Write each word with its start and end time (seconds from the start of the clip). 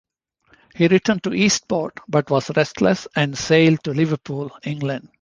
He 0.73 0.87
returned 0.87 1.21
to 1.25 1.33
Eastport 1.33 1.99
but 2.07 2.31
was 2.31 2.49
restless 2.57 3.07
and 3.15 3.37
sailed 3.37 3.83
to 3.83 3.91
Liverpool, 3.91 4.49
England. 4.63 5.09